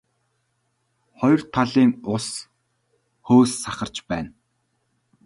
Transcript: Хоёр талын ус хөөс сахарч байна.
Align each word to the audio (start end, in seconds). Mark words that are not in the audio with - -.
Хоёр 1.19 1.41
талын 1.53 1.91
ус 2.13 2.27
хөөс 3.27 3.51
сахарч 3.61 3.95
байна. 4.09 4.29